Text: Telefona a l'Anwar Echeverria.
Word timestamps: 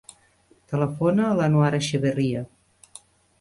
Telefona 0.71 1.27
a 1.27 1.35
l'Anwar 1.41 1.69
Echeverria. 1.81 2.43